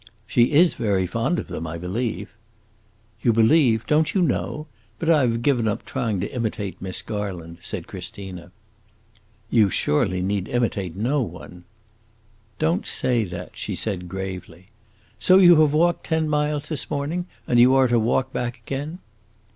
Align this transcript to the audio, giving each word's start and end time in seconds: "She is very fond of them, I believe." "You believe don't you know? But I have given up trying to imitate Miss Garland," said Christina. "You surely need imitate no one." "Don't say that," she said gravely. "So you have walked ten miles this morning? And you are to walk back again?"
"She 0.25 0.51
is 0.53 0.73
very 0.73 1.05
fond 1.05 1.37
of 1.37 1.47
them, 1.47 1.67
I 1.67 1.77
believe." 1.77 2.33
"You 3.21 3.31
believe 3.31 3.85
don't 3.85 4.15
you 4.15 4.23
know? 4.23 4.65
But 4.97 5.11
I 5.11 5.21
have 5.21 5.43
given 5.43 5.67
up 5.67 5.85
trying 5.85 6.19
to 6.21 6.33
imitate 6.33 6.81
Miss 6.81 7.03
Garland," 7.03 7.59
said 7.61 7.85
Christina. 7.85 8.51
"You 9.51 9.69
surely 9.69 10.23
need 10.23 10.47
imitate 10.47 10.95
no 10.95 11.21
one." 11.21 11.65
"Don't 12.57 12.87
say 12.87 13.25
that," 13.25 13.51
she 13.53 13.75
said 13.75 14.09
gravely. 14.09 14.69
"So 15.19 15.37
you 15.37 15.61
have 15.61 15.71
walked 15.71 16.03
ten 16.07 16.27
miles 16.27 16.67
this 16.69 16.89
morning? 16.89 17.27
And 17.47 17.59
you 17.59 17.75
are 17.75 17.87
to 17.87 17.99
walk 17.99 18.33
back 18.33 18.59
again?" 18.65 18.97